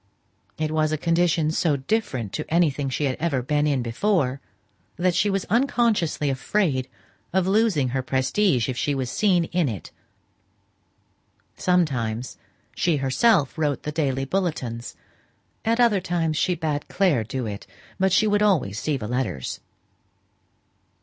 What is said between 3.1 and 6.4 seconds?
ever been in before, that she was unconsciously